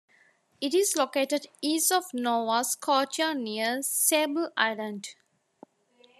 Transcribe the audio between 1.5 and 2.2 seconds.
east of